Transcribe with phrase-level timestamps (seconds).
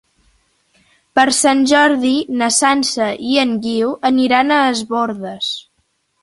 [1.19, 5.53] Per Sant Jordi na Sança i en Guiu aniran a Es Bòrdes.